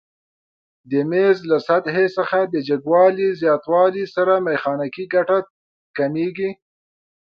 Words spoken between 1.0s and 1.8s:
میز له